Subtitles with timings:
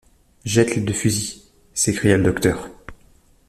[0.45, 1.43] Jette les deux fusils!
[1.75, 2.69] s’écria le docteur.